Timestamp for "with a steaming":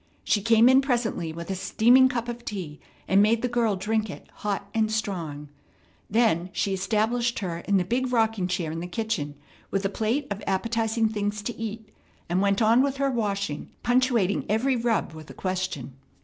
1.31-2.09